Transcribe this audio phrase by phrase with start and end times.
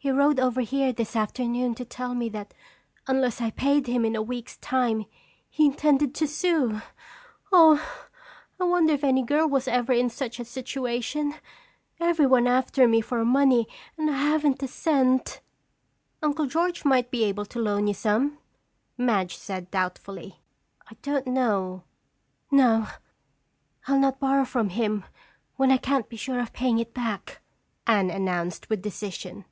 [0.00, 2.54] "He rowed over here this afternoon to tell me that
[3.08, 5.06] unless I paid him in a week's time
[5.50, 6.80] he intended to sue!
[7.50, 7.84] Oh,
[8.60, 11.34] I wonder if any girl was ever in such a situation?
[11.98, 13.66] Everyone after me for money
[13.98, 15.40] and I haven't a cent!"
[16.22, 18.38] "Uncle George might be able to loan you some,"
[18.96, 20.38] Madge said doubtfully.
[20.88, 21.82] "I don't know—"
[22.52, 22.86] "No,
[23.88, 25.04] I'll not borrow from him
[25.56, 27.42] when I can't be sure of paying it back,"
[27.84, 29.44] Anne announced with decision.